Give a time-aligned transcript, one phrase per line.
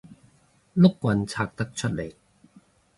[0.77, 2.15] 碌棍拆得出嚟